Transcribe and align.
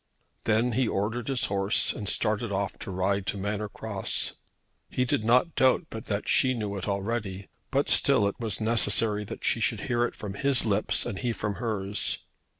Then 0.45 0.71
he 0.71 0.87
ordered 0.87 1.27
his 1.27 1.45
horse, 1.45 1.93
and 1.93 2.09
started 2.09 2.51
off 2.51 2.75
to 2.79 2.89
ride 2.89 3.27
to 3.27 3.37
Manor 3.37 3.69
Cross. 3.69 4.33
He 4.89 5.05
did 5.05 5.23
not 5.23 5.53
doubt 5.53 5.85
but 5.91 6.07
that 6.07 6.27
she 6.27 6.55
knew 6.55 6.75
it 6.75 6.87
already, 6.87 7.49
but 7.69 7.87
still 7.87 8.27
it 8.27 8.39
was 8.39 8.59
necessary 8.59 9.23
that 9.25 9.45
she 9.45 9.59
should 9.59 9.81
hear 9.81 10.03
it 10.05 10.15
from 10.15 10.33
his 10.33 10.65
lips 10.65 11.05
and 11.05 11.19
he 11.19 11.31
from 11.31 11.57
hers. 11.61 12.25